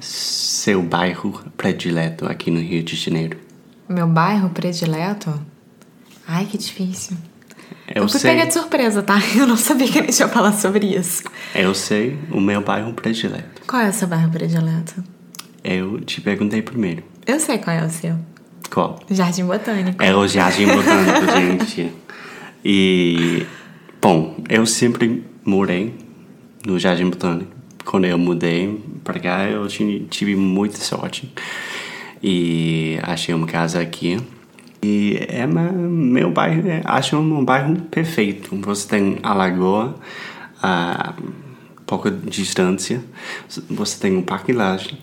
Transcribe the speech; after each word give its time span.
seu 0.00 0.82
bairro 0.82 1.40
predileto 1.56 2.26
aqui 2.26 2.50
no 2.50 2.60
Rio 2.60 2.82
de 2.82 2.96
Janeiro? 2.96 3.38
Meu 3.88 4.06
bairro 4.06 4.50
predileto? 4.50 5.32
Ai, 6.26 6.46
que 6.46 6.56
difícil. 6.58 7.16
Eu, 7.92 8.02
Eu 8.04 8.08
fui 8.08 8.20
sei. 8.20 8.30
pega 8.32 8.46
de 8.46 8.52
surpresa, 8.54 9.02
tá? 9.02 9.18
Eu 9.36 9.46
não 9.46 9.56
sabia 9.56 9.88
que 9.88 9.98
a 9.98 10.02
gente 10.02 10.18
ia 10.18 10.28
falar 10.28 10.52
sobre 10.52 10.86
isso. 10.96 11.24
Eu 11.54 11.74
sei 11.74 12.18
o 12.30 12.40
meu 12.40 12.62
bairro 12.62 12.92
predileto. 12.92 13.62
Qual 13.66 13.82
é 13.82 13.88
o 13.88 13.92
seu 13.92 14.06
bairro 14.06 14.30
predileto? 14.30 15.02
Eu 15.64 16.00
te 16.00 16.20
perguntei 16.20 16.62
primeiro. 16.62 17.02
Eu 17.26 17.40
sei 17.40 17.58
qual 17.58 17.76
é 17.76 17.84
o 17.84 17.90
seu. 17.90 18.16
Qual? 18.72 19.00
Jardim 19.10 19.44
Botânico. 19.44 20.02
É 20.02 20.14
o 20.14 20.26
Jardim 20.28 20.66
Botânico, 20.66 21.26
gente. 21.36 21.92
E, 22.64 23.44
bom, 24.00 24.36
eu 24.48 24.64
sempre 24.66 25.24
morei 25.44 25.94
no 26.64 26.78
Jardim 26.78 27.10
Botânico. 27.10 27.50
Quando 27.90 28.04
eu 28.04 28.16
mudei 28.16 28.80
pra 29.02 29.18
cá, 29.18 29.48
eu 29.50 29.66
ti- 29.66 30.06
tive 30.08 30.36
muita 30.36 30.76
sorte. 30.76 31.28
E 32.22 33.00
achei 33.02 33.34
uma 33.34 33.48
casa 33.48 33.80
aqui. 33.80 34.16
E 34.80 35.18
é 35.28 35.44
ma- 35.44 35.72
meu 35.72 36.30
bairro, 36.30 36.68
é- 36.68 36.82
acho 36.84 37.16
um 37.16 37.44
bairro 37.44 37.74
perfeito. 37.90 38.54
Você 38.62 38.86
tem 38.88 39.18
a 39.24 39.34
lagoa 39.34 39.96
a 40.62 41.14
pouca 41.84 42.12
distância. 42.12 43.02
Você 43.68 43.98
tem 44.00 44.16
um 44.16 44.22
parque 44.22 44.52
laje. 44.52 44.96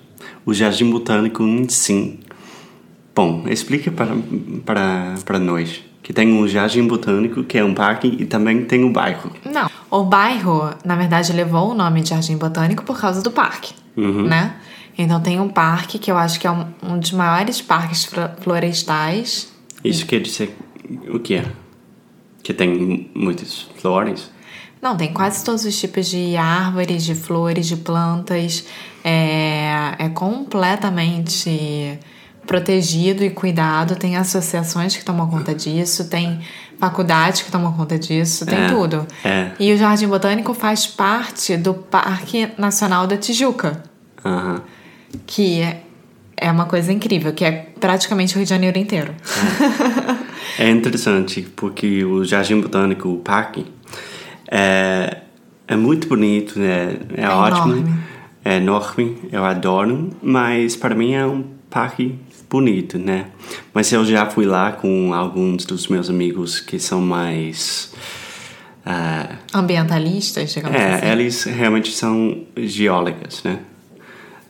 O 0.45 0.53
Jardim 0.53 0.89
Botânico 0.89 1.43
em 1.43 1.67
si 1.67 2.21
Bom, 3.13 3.45
explica 3.49 3.91
para, 3.91 4.15
para, 4.63 5.15
para 5.25 5.39
nós 5.39 5.83
que 6.07 6.13
tem 6.13 6.31
um 6.31 6.47
jardim 6.47 6.87
botânico, 6.87 7.43
que 7.43 7.57
é 7.57 7.65
um 7.65 7.73
parque, 7.73 8.07
e 8.07 8.25
também 8.25 8.63
tem 8.63 8.81
um 8.81 8.93
bairro. 8.93 9.29
Não. 9.43 9.69
O 9.91 10.03
bairro, 10.05 10.73
na 10.85 10.95
verdade, 10.95 11.33
levou 11.33 11.71
o 11.71 11.73
nome 11.73 11.99
de 12.01 12.11
Jardim 12.11 12.37
Botânico 12.37 12.81
por 12.85 12.97
causa 12.97 13.21
do 13.21 13.29
parque, 13.29 13.73
né? 13.97 14.55
Então 14.97 15.19
tem 15.19 15.37
um 15.41 15.49
parque 15.49 15.99
que 15.99 16.09
eu 16.09 16.15
acho 16.17 16.39
que 16.39 16.47
é 16.47 16.51
um, 16.51 16.65
um 16.81 16.97
dos 16.97 17.11
maiores 17.11 17.61
parques 17.61 18.05
flo- 18.05 18.29
florestais. 18.39 19.51
Isso 19.83 20.05
quer 20.05 20.21
dizer 20.21 20.55
o 21.13 21.19
que 21.19 21.35
é? 21.35 21.45
Que 22.41 22.53
tem 22.53 23.11
muitas 23.13 23.63
flores? 23.77 24.31
Não, 24.81 24.95
tem 24.95 25.11
quase 25.11 25.43
todos 25.43 25.65
os 25.65 25.77
tipos 25.77 26.07
de 26.07 26.37
árvores, 26.37 27.03
de 27.03 27.15
flores, 27.15 27.67
de 27.67 27.75
plantas. 27.75 28.65
É, 29.03 29.93
é 29.99 30.07
completamente 30.07 31.99
protegido 32.47 33.23
e 33.23 33.29
cuidado. 33.29 33.95
Tem 33.95 34.15
associações 34.17 34.95
que 34.97 35.05
tomam 35.05 35.27
conta 35.29 35.53
disso, 35.53 36.09
tem 36.09 36.39
faculdades 36.79 37.41
que 37.43 37.51
tomam 37.51 37.73
conta 37.73 37.99
disso, 37.99 38.45
tem 38.45 38.57
É, 38.63 38.67
tudo. 38.69 39.05
é. 39.23 39.51
E 39.59 39.71
o 39.73 39.77
Jardim 39.77 40.07
Botânico 40.07 40.53
faz 40.53 40.87
parte 40.87 41.55
do 41.57 41.73
Parque 41.75 42.49
Nacional 42.57 43.05
da 43.05 43.17
Tijuca, 43.17 43.83
Aham. 44.25 44.61
que 45.25 45.59
é, 45.61 45.81
é 46.37 46.51
uma 46.51 46.65
coisa 46.65 46.91
incrível, 46.93 47.33
que 47.33 47.43
é 47.43 47.67
praticamente 47.79 48.33
o 48.33 48.37
Rio 48.37 48.45
de 48.45 48.49
Janeiro 48.49 48.77
inteiro. 48.79 49.13
É 50.59 50.69
interessante 50.69 51.41
porque 51.55 52.03
o 52.05 52.23
Jardim 52.23 52.61
Botânico, 52.61 53.09
o 53.09 53.17
parque, 53.17 53.65
é, 54.49 55.17
é 55.67 55.75
muito 55.75 56.07
bonito, 56.07 56.59
né? 56.59 56.95
é, 57.15 57.23
É 57.23 57.29
ótimo, 57.29 57.73
enorme. 57.75 57.93
é 58.45 58.57
enorme, 58.57 59.17
eu 59.31 59.43
adoro, 59.43 60.09
mas 60.21 60.75
para 60.75 60.95
mim 60.95 61.13
é 61.13 61.25
um 61.25 61.43
parque 61.69 62.17
bonito, 62.49 62.97
né? 62.97 63.27
Mas 63.73 63.91
eu 63.91 64.05
já 64.05 64.25
fui 64.25 64.45
lá 64.45 64.71
com 64.71 65.13
alguns 65.13 65.65
dos 65.65 65.87
meus 65.87 66.09
amigos 66.09 66.59
que 66.59 66.79
são 66.79 67.01
mais. 67.01 67.93
ah, 68.85 69.35
Ambientalistas, 69.53 70.53
digamos 70.53 70.79
é, 70.79 70.95
assim. 70.95 71.07
eles 71.07 71.43
realmente 71.43 71.91
são 71.91 72.43
geólogas, 72.57 73.43
né? 73.43 73.59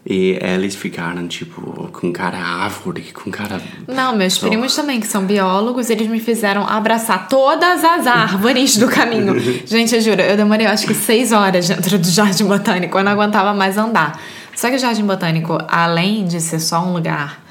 E 0.10 0.40
eles 0.42 0.74
ficaram, 0.74 1.28
tipo, 1.28 1.90
com 1.92 2.14
cara 2.14 2.38
árvore, 2.38 3.12
com 3.14 3.30
cara. 3.30 3.62
Não, 3.86 4.16
meus 4.16 4.36
Só. 4.36 4.48
primos 4.48 4.74
também, 4.74 5.02
que 5.02 5.08
são 5.08 5.26
biólogos, 5.26 5.90
eles 5.90 6.08
me 6.08 6.22
fizeram 6.22 6.66
abraçar 6.66 7.28
todas 7.28 7.84
as 7.84 8.08
árvores 8.08 8.78
do 8.78 8.88
caminho. 8.88 9.38
Gente, 9.68 9.96
eu 9.96 10.00
juro, 10.00 10.22
eu 10.22 10.38
demorei 10.38 10.66
acho 10.66 10.88
que 10.88 10.94
seis 10.94 11.34
horas 11.34 11.68
dentro 11.68 12.00
do 12.00 12.08
Jardim 12.08 12.46
Botânico, 12.46 12.98
eu 12.98 13.04
não 13.04 13.12
aguentava 13.12 13.54
mais 13.54 13.78
andar. 13.78 14.18
Só 14.56 14.70
que 14.70 14.78
o 14.78 14.80
Jardim 14.80 15.04
Botânico, 15.04 15.58
além 15.68 16.26
de 16.26 16.40
ser 16.40 16.62
só 16.62 16.80
um 16.86 16.94
lugar 16.94 17.46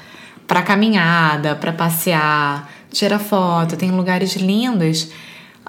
para 0.47 0.61
caminhada, 0.61 1.55
para 1.55 1.73
passear, 1.73 2.71
tirar 2.91 3.19
foto, 3.19 3.75
tem 3.75 3.91
lugares 3.91 4.35
lindos. 4.35 5.11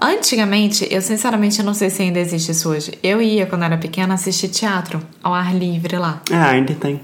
Antigamente, 0.00 0.86
eu 0.90 1.02
sinceramente 1.02 1.60
não 1.62 1.74
sei 1.74 1.90
se 1.90 2.02
ainda 2.02 2.20
existe 2.20 2.52
isso 2.52 2.68
hoje. 2.70 2.92
Eu 3.02 3.20
ia, 3.20 3.46
quando 3.46 3.64
era 3.64 3.76
pequena, 3.76 4.14
assistir 4.14 4.48
teatro 4.48 5.02
ao 5.22 5.34
ar 5.34 5.54
livre 5.54 5.98
lá. 5.98 6.22
Ah, 6.30 6.50
ainda 6.50 6.72
tem. 6.74 7.00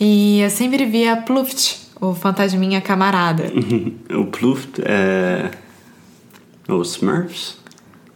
E 0.00 0.40
eu 0.40 0.48
sempre 0.48 0.86
via 0.86 1.16
Pluft, 1.18 1.78
o 2.00 2.14
fantasminha 2.14 2.80
camarada. 2.80 3.44
O 4.10 4.26
Pluft 4.26 4.80
é. 4.84 5.50
Os 6.68 6.96
Smurfs? 6.96 7.56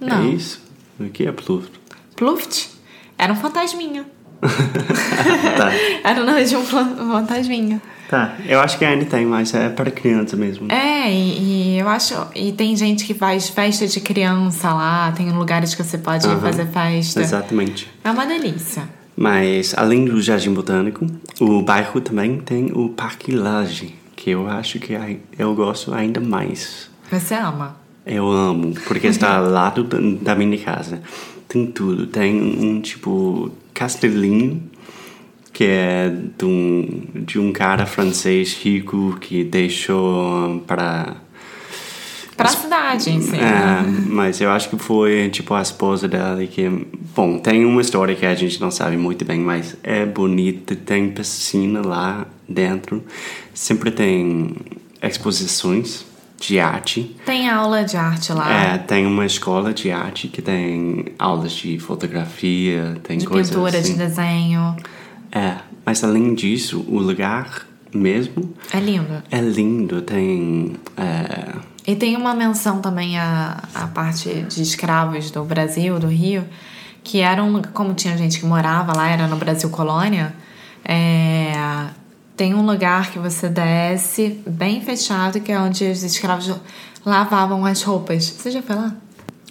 Não. 0.01 0.25
É 0.25 0.27
isso? 0.29 0.62
O 0.99 1.09
que 1.11 1.27
é 1.27 1.33
Pluft? 1.33 1.73
Pluft 2.15 2.71
era 3.19 3.33
um 3.33 3.37
fantasminha. 3.37 4.06
tá. 5.56 5.73
Era 6.05 6.23
o 6.23 6.25
nome 6.25 6.45
de 6.45 6.56
um 6.56 6.62
fantasminha. 6.65 7.81
Tá, 8.09 8.37
eu 8.47 8.61
acho 8.61 8.78
que 8.78 8.84
ainda 8.84 9.05
tem, 9.05 9.27
mas 9.27 9.53
é 9.53 9.69
para 9.69 9.91
criança 9.91 10.37
mesmo. 10.37 10.71
É, 10.71 11.11
e, 11.12 11.75
e 11.75 11.78
eu 11.78 11.89
acho. 11.89 12.15
E 12.34 12.53
tem 12.53 12.77
gente 12.77 13.05
que 13.05 13.15
faz 13.15 13.49
festa 13.49 13.87
de 13.87 14.00
criança 14.00 14.72
lá, 14.72 15.11
tem 15.12 15.31
lugares 15.33 15.75
que 15.75 15.83
você 15.83 15.99
pode 15.99 16.27
Aham. 16.27 16.41
fazer 16.41 16.67
festa. 16.67 17.21
Exatamente. 17.21 17.91
É 18.05 18.11
uma 18.11 18.25
delícia. 18.25 18.89
Mas 19.17 19.75
além 19.77 20.05
do 20.05 20.21
Jardim 20.21 20.53
Botânico, 20.53 21.06
o 21.41 21.62
bairro 21.62 22.00
também 22.00 22.39
tem 22.39 22.71
o 22.72 22.91
Parque 22.91 23.33
Laje, 23.33 23.94
que 24.15 24.31
eu 24.31 24.47
acho 24.47 24.78
que 24.78 24.97
eu 25.38 25.55
gosto 25.55 25.93
ainda 25.93 26.21
mais. 26.21 26.91
Você 27.11 27.34
ama? 27.34 27.77
Eu 28.05 28.31
amo, 28.31 28.75
porque 28.87 29.06
está 29.09 29.38
ao 29.38 29.50
lado 29.50 29.84
da 30.21 30.34
minha 30.34 30.59
casa. 30.59 31.00
Tem 31.49 31.67
tudo. 31.67 32.06
Tem 32.06 32.41
um 32.41 32.81
tipo 32.81 33.50
castelinho 33.73 34.62
que 35.56 35.65
é 35.65 36.12
de 36.37 36.44
um, 36.44 37.03
de 37.15 37.39
um 37.39 37.50
cara 37.50 37.87
francês 37.87 38.53
rico 38.53 39.17
que 39.19 39.43
deixou 39.43 40.62
para 40.67 41.17
Pra 42.37 42.49
cidade 42.49 43.08
em 43.08 43.23
si. 43.23 43.35
É, 43.37 43.41
né? 43.41 44.05
mas 44.11 44.38
eu 44.43 44.50
acho 44.50 44.69
que 44.69 44.76
foi 44.76 45.31
tipo 45.31 45.55
a 45.55 45.62
esposa 45.62 46.06
dela 46.06 46.44
que. 46.47 46.87
Bom, 47.14 47.38
tem 47.38 47.64
uma 47.64 47.81
história 47.81 48.14
que 48.14 48.26
a 48.26 48.35
gente 48.35 48.61
não 48.61 48.70
sabe 48.70 48.99
muito 48.99 49.25
bem, 49.25 49.41
mas 49.41 49.75
é 49.82 50.05
bonita, 50.05 50.76
tem 50.76 51.08
piscina 51.08 51.81
lá 51.81 52.26
dentro, 52.47 53.03
sempre 53.55 53.91
tem 53.91 54.55
exposições 55.03 56.05
de 56.38 56.61
arte. 56.61 57.17
Tem 57.25 57.49
aula 57.49 57.82
de 57.82 57.97
arte 57.97 58.31
lá. 58.31 58.53
É, 58.53 58.76
tem 58.76 59.06
uma 59.06 59.25
escola 59.25 59.73
de 59.73 59.91
arte 59.91 60.29
que 60.29 60.43
tem 60.43 61.06
aulas 61.19 61.53
de 61.53 61.79
fotografia, 61.79 62.99
tem 63.03 63.17
de 63.17 63.26
coisas 63.26 63.49
pintura, 63.49 63.79
assim. 63.79 63.94
de 63.94 63.99
desenho. 63.99 64.76
É, 65.37 65.56
mas 65.85 66.03
além 66.03 66.35
disso, 66.35 66.85
o 66.88 66.99
lugar 66.99 67.67
mesmo 67.94 68.55
É 68.73 68.79
lindo. 68.81 69.23
é 69.31 69.41
lindo, 69.41 70.00
tem. 70.03 70.77
é, 70.97 71.56
E 71.87 71.94
tem 71.94 72.17
uma 72.17 72.35
menção 72.35 72.81
também 72.81 73.19
à, 73.19 73.62
à 73.75 73.87
parte 73.87 74.29
de 74.49 74.62
escravos 74.62 75.31
do 75.31 75.44
Brasil, 75.44 75.99
do 75.99 76.06
Rio, 76.06 76.44
que 77.05 77.21
eram, 77.21 77.61
como 77.75 77.93
tinha 77.94 78.17
gente 78.17 78.41
que 78.41 78.47
morava 78.47 78.93
lá, 78.97 79.09
era 79.09 79.27
no 79.27 79.37
Brasil 79.37 79.69
colônia, 79.71 80.35
é, 80.85 81.53
tem 82.37 82.55
um 82.55 82.65
lugar 82.65 83.11
que 83.11 83.19
você 83.19 83.49
desce, 83.49 84.41
bem 84.47 84.81
fechado, 84.81 85.41
que 85.41 85.53
é 85.53 85.59
onde 85.59 85.85
os 85.85 86.03
escravos 86.03 86.53
lavavam 87.05 87.65
as 87.65 87.82
roupas. 87.82 88.29
Você 88.29 88.50
já 88.50 88.62
foi 88.62 88.77
lá? 88.77 88.94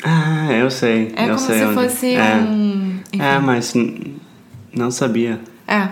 Ah, 0.03 0.51
eu 0.51 0.69
sei. 0.69 1.13
É 1.15 1.23
eu 1.25 1.35
como 1.35 1.39
sei 1.47 1.59
se 1.59 1.65
onde. 1.65 1.73
fosse 1.75 2.13
é. 2.15 2.35
um. 2.35 2.99
enfim. 3.13 3.23
É, 3.23 3.39
mas 3.39 3.73
não 4.73 4.91
sabia. 4.91 5.39
É. 5.67 5.89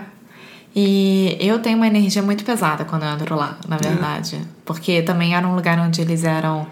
E 0.76 1.36
eu 1.40 1.60
tenho 1.60 1.76
uma 1.76 1.86
energia 1.86 2.22
muito 2.22 2.44
pesada 2.44 2.84
quando 2.84 3.04
eu 3.04 3.10
entro 3.10 3.36
lá, 3.36 3.58
na 3.68 3.76
verdade. 3.76 4.40
Porque 4.64 5.02
também 5.02 5.34
era 5.34 5.46
um 5.46 5.54
lugar 5.54 5.78
onde 5.78 6.00
eles 6.00 6.24
eram 6.24 6.66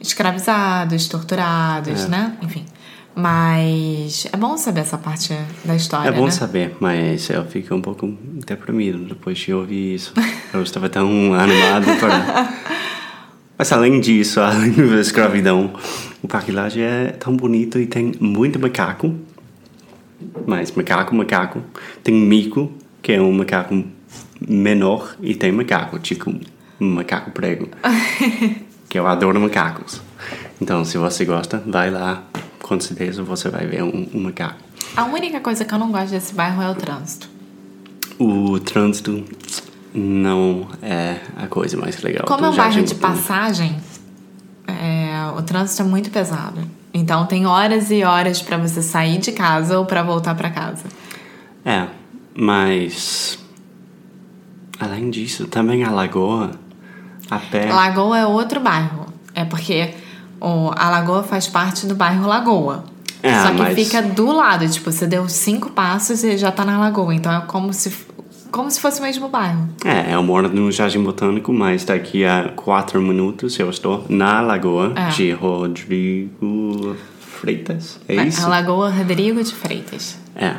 escravizados, 0.00 1.06
torturados, 1.06 2.04
É. 2.04 2.08
né? 2.08 2.36
Enfim. 2.40 2.64
Mas 3.14 4.26
é 4.32 4.36
bom 4.38 4.56
saber 4.56 4.80
essa 4.80 4.96
parte 4.96 5.36
da 5.64 5.76
história. 5.76 6.08
É 6.08 6.12
bom 6.12 6.24
né? 6.24 6.30
saber, 6.30 6.76
mas 6.80 7.28
eu 7.28 7.44
fico 7.44 7.74
um 7.74 7.82
pouco 7.82 8.08
deprimido 8.46 9.04
depois 9.04 9.38
de 9.38 9.52
ouvir 9.52 9.94
isso. 9.96 10.14
Eu 10.52 10.62
estava 10.62 10.88
tão 10.88 11.34
animado 11.34 11.86
para. 12.00 12.52
Mas 13.58 13.70
além 13.70 14.00
disso, 14.00 14.40
além 14.40 14.72
da 14.72 15.00
escravidão, 15.00 15.72
o 16.20 16.26
Parque 16.26 16.50
Lage 16.50 16.80
é 16.80 17.08
tão 17.12 17.36
bonito 17.36 17.78
e 17.78 17.86
tem 17.86 18.12
muito 18.18 18.58
macaco. 18.58 19.14
Mas 20.46 20.72
macaco, 20.72 21.14
macaco. 21.14 21.62
Tem 22.02 22.14
mico, 22.14 22.72
que 23.00 23.12
é 23.12 23.20
um 23.20 23.32
macaco 23.32 23.84
menor, 24.48 25.16
e 25.20 25.34
tem 25.34 25.52
macaco, 25.52 25.98
tipo 25.98 26.34
um 26.80 26.94
macaco 26.94 27.30
prego. 27.30 27.68
que 28.88 28.98
eu 28.98 29.06
adoro 29.06 29.40
macacos. 29.40 30.00
Então, 30.60 30.84
se 30.84 30.98
você 30.98 31.24
gosta, 31.24 31.62
vai 31.66 31.90
lá. 31.90 32.24
Com 32.60 32.78
certeza 32.80 33.22
você 33.22 33.48
vai 33.48 33.66
ver 33.66 33.82
um, 33.82 34.08
um 34.14 34.20
macaco. 34.22 34.60
A 34.96 35.04
única 35.04 35.40
coisa 35.40 35.64
que 35.64 35.74
eu 35.74 35.78
não 35.78 35.90
gosto 35.90 36.10
desse 36.10 36.34
bairro 36.34 36.62
é 36.62 36.70
o 36.70 36.74
trânsito. 36.74 37.28
O 38.18 38.60
trânsito 38.60 39.24
não 39.94 40.68
é 40.82 41.16
a 41.36 41.46
coisa 41.46 41.76
mais 41.76 42.00
legal. 42.02 42.26
Como 42.26 42.44
é 42.44 42.50
um 42.50 42.56
bairro 42.56 42.82
de 42.82 42.94
passagem, 42.94 43.76
é, 44.66 45.26
o 45.36 45.42
trânsito 45.42 45.82
é 45.82 45.84
muito 45.84 46.10
pesado. 46.10 46.60
Então 46.94 47.24
tem 47.26 47.46
horas 47.46 47.90
e 47.90 48.04
horas 48.04 48.42
pra 48.42 48.56
você 48.56 48.82
sair 48.82 49.18
de 49.18 49.32
casa 49.32 49.78
ou 49.78 49.86
pra 49.86 50.02
voltar 50.02 50.34
pra 50.34 50.50
casa. 50.50 50.84
É, 51.64 51.86
mas 52.34 53.38
além 54.78 55.10
disso, 55.10 55.46
também 55.46 55.84
a 55.84 55.90
lagoa, 55.90 56.50
a 57.30 57.38
pé. 57.38 57.72
Lagoa 57.72 58.18
é 58.18 58.26
outro 58.26 58.60
bairro. 58.60 59.06
É 59.34 59.44
porque 59.44 59.94
o, 60.40 60.70
a 60.76 60.90
Lagoa 60.90 61.22
faz 61.22 61.46
parte 61.48 61.86
do 61.86 61.94
bairro 61.94 62.26
Lagoa. 62.26 62.84
É, 63.22 63.40
Só 63.42 63.50
que 63.52 63.58
mas- 63.62 63.74
fica 63.74 64.02
do 64.02 64.30
lado. 64.32 64.68
Tipo, 64.68 64.90
você 64.90 65.06
deu 65.06 65.28
cinco 65.28 65.70
passos 65.70 66.22
e 66.24 66.36
já 66.36 66.50
tá 66.50 66.64
na 66.64 66.78
Lagoa. 66.78 67.14
Então 67.14 67.32
é 67.32 67.40
como 67.42 67.72
se, 67.72 67.90
como 68.52 68.70
se 68.70 68.78
fosse 68.80 69.00
o 69.00 69.02
mesmo 69.02 69.28
bairro. 69.28 69.68
É, 69.84 70.14
eu 70.14 70.22
moro 70.22 70.48
no 70.48 70.70
Jardim 70.70 71.02
Botânico, 71.02 71.52
mas 71.52 71.84
daqui 71.84 72.24
a 72.24 72.50
quatro 72.54 73.00
minutos 73.02 73.58
eu 73.58 73.68
estou 73.70 74.04
na 74.08 74.40
lagoa 74.40 74.92
É. 74.94 75.08
de 75.08 75.32
Rodrigo 75.32 76.94
Freitas. 77.18 77.98
É 78.08 78.18
A- 78.18 78.24
isso? 78.26 78.44
A 78.44 78.48
Lagoa 78.48 78.90
Rodrigo 78.90 79.42
de 79.42 79.52
Freitas. 79.54 80.16
É, 80.36 80.54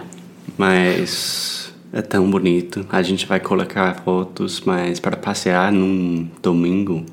mas 0.57 1.73
é 1.93 2.01
tão 2.01 2.29
bonito. 2.29 2.85
A 2.89 3.01
gente 3.01 3.25
vai 3.25 3.39
colocar 3.39 3.93
fotos, 4.03 4.61
mas 4.65 4.99
para 4.99 5.15
passear 5.15 5.71
num 5.71 6.27
domingo 6.41 7.05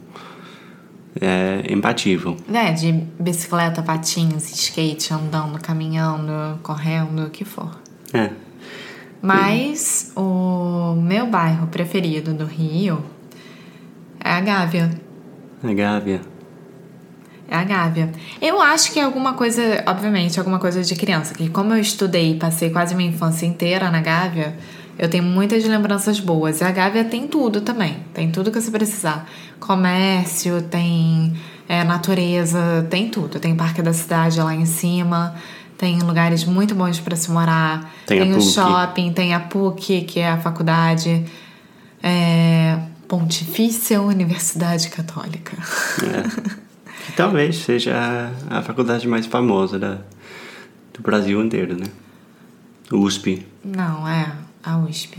é 1.21 1.71
imbatível. 1.73 2.37
É, 2.53 2.73
de 2.73 2.93
bicicleta, 3.19 3.82
patins, 3.82 4.50
skate, 4.53 5.12
andando, 5.12 5.61
caminhando, 5.61 6.59
correndo, 6.62 7.25
o 7.27 7.31
que 7.31 7.44
for. 7.44 7.71
É, 8.12 8.31
Mas 9.23 10.12
o 10.17 10.23
meu 10.94 11.26
bairro 11.26 11.66
preferido 11.66 12.32
do 12.32 12.44
Rio 12.44 13.04
é 14.22 14.31
a 14.31 14.40
Gávea. 14.40 14.90
a 15.62 15.72
Gávea. 15.72 16.20
É 17.48 17.56
a 17.56 17.64
Gávea. 17.64 18.12
Eu 18.40 18.60
acho 18.60 18.92
que 18.92 19.00
é 19.00 19.02
alguma 19.02 19.32
coisa, 19.34 19.82
obviamente, 19.87 20.38
alguma 20.38 20.58
coisa 20.58 20.82
de 20.82 20.94
criança. 20.94 21.34
Que 21.34 21.48
como 21.48 21.75
eu 21.75 21.81
estudei 21.81 22.32
e 22.32 22.34
passei 22.37 22.70
quase 22.70 22.94
minha 22.94 23.08
infância 23.08 23.44
inteira 23.44 23.90
na 23.90 24.00
Gávea, 24.00 24.54
eu 24.96 25.08
tenho 25.08 25.25
muitas 25.25 25.64
lembranças 25.64 26.20
boas. 26.20 26.60
E 26.60 26.64
a 26.64 26.70
Gávea 26.70 27.04
tem 27.04 27.26
tudo 27.26 27.60
também. 27.62 27.96
Tem 28.14 28.31
tudo 28.31 28.50
que 28.52 28.60
você 28.60 28.70
precisar. 28.70 29.28
Comércio, 29.58 30.62
tem 30.62 31.34
é, 31.69 31.82
natureza, 31.82 32.86
tem 32.88 33.08
tudo. 33.08 33.40
Tem 33.40 33.56
Parque 33.56 33.82
da 33.82 33.93
Cidade 33.93 34.40
lá 34.40 34.54
em 34.54 34.66
cima. 34.66 35.34
Tem 35.81 35.99
lugares 36.00 36.44
muito 36.44 36.75
bons 36.75 37.00
para 37.00 37.17
se 37.17 37.31
morar. 37.31 37.91
Tem 38.05 38.21
a 38.21 38.25
o 38.27 38.35
PUC. 38.35 38.53
shopping, 38.53 39.12
tem 39.15 39.32
a 39.32 39.41
PUC, 39.41 40.03
que 40.03 40.21
é 40.21 40.29
a 40.29 40.37
faculdade. 40.38 41.25
É, 42.03 42.79
Pontifícia 43.09 43.99
Universidade 44.03 44.91
Católica. 44.91 45.56
É. 46.03 46.50
Que 47.06 47.12
talvez 47.12 47.56
seja 47.56 47.94
a, 48.50 48.61
faculdade 48.61 49.09
mais 49.09 49.25
famosa 49.25 49.79
da, 49.79 49.94
do 50.93 51.00
Brasil 51.00 51.43
inteiro, 51.43 51.75
né? 51.75 51.87
USP. 52.93 53.47
Não, 53.65 54.06
é 54.06 54.32
a 54.62 54.77
USP. 54.77 55.19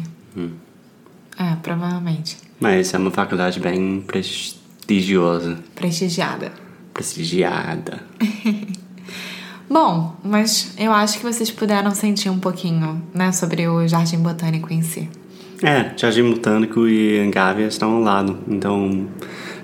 É, 1.40 1.56
provavelmente. 1.64 2.38
Mas 2.60 2.94
é 2.94 3.00
uma 3.00 3.10
faculdade 3.10 3.60
bem 3.60 4.00
prestigiosa. 4.02 5.58
Prestigiada. 5.74 6.52
Prestigiada. 6.94 8.04
Bom, 9.72 10.14
mas 10.22 10.74
eu 10.78 10.92
acho 10.92 11.18
que 11.18 11.24
vocês 11.24 11.50
puderam 11.50 11.92
sentir 11.92 12.30
um 12.30 12.38
pouquinho, 12.38 13.02
né, 13.14 13.32
sobre 13.32 13.70
o 13.70 13.88
Jardim 13.88 14.18
Botânico 14.18 14.74
em 14.74 14.82
si. 14.82 15.10
É, 15.64 15.94
Jardim 15.96 16.30
Botânico 16.30 16.86
e 16.90 17.32
Gávea 17.32 17.68
estão 17.68 17.94
ao 17.94 18.02
lado, 18.02 18.38
então 18.50 19.08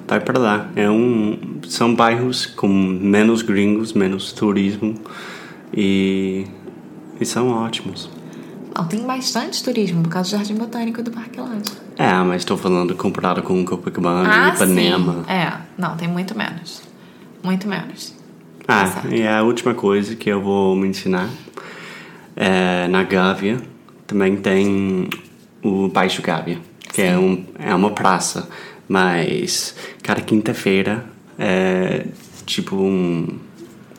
vai 0.07 0.21
para 0.21 0.39
lá. 0.39 0.69
É 0.77 0.89
um, 0.89 1.59
são 1.67 1.93
bairros 1.93 2.45
com 2.45 2.69
menos 2.69 3.41
gringos, 3.41 3.91
menos 3.91 4.31
turismo 4.31 4.95
e, 5.75 6.47
e 7.19 7.25
são 7.25 7.49
ótimos. 7.49 8.09
Não, 8.73 8.87
tem 8.87 9.01
bastante 9.01 9.61
turismo 9.61 10.03
por 10.03 10.09
causa 10.09 10.29
do 10.29 10.37
Jardim 10.37 10.55
Botânico 10.55 11.01
e 11.01 11.03
do 11.03 11.11
Parque 11.11 11.37
Lage. 11.41 11.63
É, 11.97 12.13
mas 12.23 12.43
estou 12.43 12.55
falando 12.55 12.95
comparado 12.95 13.43
com 13.43 13.65
Copacabana 13.65 14.51
e 14.51 14.55
Ipanema. 14.55 15.25
sim. 15.25 15.31
É, 15.33 15.53
não, 15.77 15.97
tem 15.97 16.07
muito 16.07 16.37
menos. 16.37 16.81
Muito 17.43 17.67
menos. 17.67 18.16
Ah, 18.67 19.03
e 19.09 19.25
a 19.25 19.43
última 19.43 19.73
coisa 19.73 20.15
que 20.15 20.29
eu 20.29 20.41
vou 20.41 20.75
mencionar 20.75 21.29
é 22.35 22.87
na 22.87 23.03
Gávea 23.03 23.61
também 24.05 24.35
tem 24.37 25.09
o 25.63 25.87
Baixo 25.87 26.21
Gávea, 26.21 26.59
que 26.93 27.01
é, 27.01 27.17
um, 27.17 27.43
é 27.59 27.73
uma 27.73 27.91
praça, 27.91 28.49
mas 28.87 29.75
cada 30.03 30.21
quinta-feira 30.21 31.05
é 31.39 32.05
tipo 32.45 32.75
um 32.75 33.37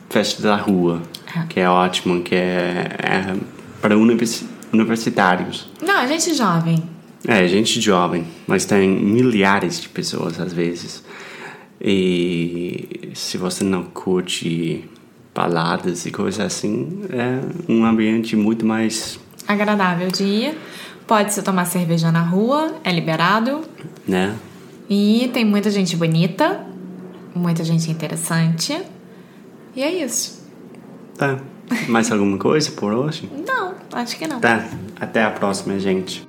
festa 0.09 0.41
da 0.41 0.55
rua, 0.55 1.01
É. 1.35 1.43
que 1.47 1.59
é 1.59 1.69
ótimo, 1.69 2.21
que 2.21 2.33
é, 2.35 2.89
é 2.99 3.35
para 3.81 3.95
universi- 3.97 4.47
universitários. 4.73 5.69
Não, 5.81 6.07
gente 6.07 6.33
jovem. 6.33 6.83
É, 7.27 7.47
gente 7.47 7.79
jovem, 7.81 8.25
mas 8.47 8.65
tem 8.65 8.89
milhares 8.89 9.81
de 9.81 9.89
pessoas 9.89 10.39
às 10.39 10.53
vezes. 10.53 11.03
E 11.81 13.11
se 13.15 13.37
você 13.37 13.63
não 13.63 13.83
curte 13.83 14.87
baladas 15.33 16.05
e 16.05 16.11
coisas 16.11 16.39
assim, 16.39 17.01
é 17.09 17.39
um 17.71 17.85
ambiente 17.85 18.35
muito 18.35 18.65
mais, 18.65 19.19
Agradável 19.47 20.09
de 20.11 20.23
ir. 20.23 20.57
Pode-se 21.07 21.41
tomar 21.41 21.65
cerveja 21.65 22.11
na 22.11 22.21
rua, 22.21 22.75
é 22.83 22.91
liberado. 22.91 23.61
né? 24.07 24.35
E 24.87 25.27
tem 25.33 25.43
muita 25.43 25.71
gente 25.71 25.95
bonita, 25.97 26.63
muita 27.33 27.63
gente 27.63 27.89
interessante. 27.89 28.79
E 29.75 29.81
é 29.81 29.91
isso. 30.03 30.47
Tá. 31.17 31.39
Mais 31.87 32.11
alguma 32.11 32.37
coisa 32.37 32.71
por 32.71 32.93
hoje? 32.93 33.27
Não, 33.47 33.73
acho 33.93 34.17
que 34.17 34.27
não. 34.27 34.39
Tá. 34.39 34.67
Até 34.99 35.23
a 35.23 35.31
próxima, 35.31 35.79
gente. 35.79 36.28